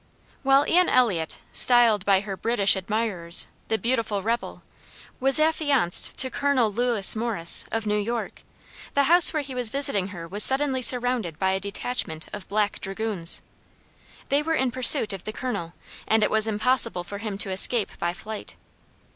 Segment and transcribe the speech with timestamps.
[0.41, 4.63] While Ann Elliott, styled by her British admirers, "the beautiful rebel,"
[5.19, 6.73] was affianced to Col.
[6.73, 8.41] Lewis Morris, of New York,
[8.95, 12.79] the house where he was visiting her was suddenly surrounded by a detachment of "Black
[12.81, 13.43] Dragoons."
[14.29, 15.73] They were in pursuit of the Colonel,
[16.07, 18.55] and it was impossible for him to escape by flight.